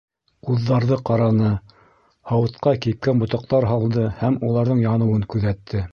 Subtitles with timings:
[0.47, 1.51] Ҡуҙҙарҙы ҡараны,
[2.31, 5.89] һауытҡа кипкән ботаҡтар һалды һәм уларҙың яныуын күҙәтте.